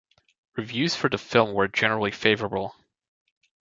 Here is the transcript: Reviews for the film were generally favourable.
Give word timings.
Reviews 0.55 0.95
for 0.95 1.11
the 1.11 1.17
film 1.19 1.53
were 1.53 1.67
generally 1.67 2.09
favourable. 2.09 2.73